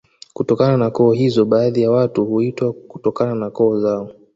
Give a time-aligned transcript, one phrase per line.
[0.33, 4.11] Kutokana na koo hizo baadhi ya watu huitwa kutokana na koo zao